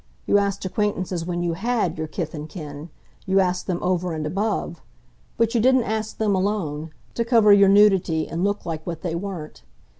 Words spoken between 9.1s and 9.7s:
weren't.